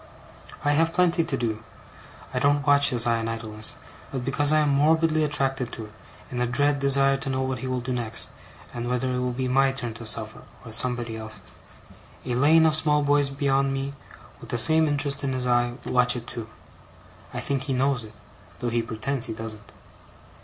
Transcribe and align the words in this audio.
I 0.65 0.71
have 0.71 0.95
plenty 0.95 1.23
to 1.23 1.37
do. 1.37 1.63
I 2.33 2.39
don't 2.39 2.65
watch 2.65 2.89
his 2.89 3.05
eye 3.05 3.19
in 3.19 3.27
idleness, 3.29 3.75
but 4.11 4.25
because 4.25 4.51
I 4.51 4.61
am 4.61 4.69
morbidly 4.69 5.23
attracted 5.23 5.71
to 5.73 5.85
it, 5.85 5.93
in 6.31 6.41
a 6.41 6.47
dread 6.47 6.79
desire 6.79 7.17
to 7.17 7.29
know 7.29 7.43
what 7.43 7.59
he 7.59 7.67
will 7.67 7.81
do 7.81 7.93
next, 7.93 8.31
and 8.73 8.89
whether 8.89 9.13
it 9.13 9.19
will 9.19 9.31
be 9.31 9.47
my 9.47 9.71
turn 9.71 9.93
to 9.93 10.07
suffer, 10.07 10.41
or 10.65 10.73
somebody 10.73 11.17
else's. 11.17 11.51
A 12.25 12.33
lane 12.33 12.65
of 12.65 12.73
small 12.73 13.03
boys 13.03 13.29
beyond 13.29 13.73
me, 13.75 13.93
with 14.39 14.49
the 14.49 14.57
same 14.57 14.87
interest 14.87 15.23
in 15.23 15.33
his 15.33 15.45
eye, 15.45 15.73
watch 15.85 16.15
it 16.15 16.25
too. 16.25 16.47
I 17.31 17.39
think 17.39 17.65
he 17.65 17.73
knows 17.73 18.03
it, 18.03 18.13
though 18.59 18.69
he 18.69 18.81
pretends 18.81 19.27
he 19.27 19.33
don't. 19.35 19.71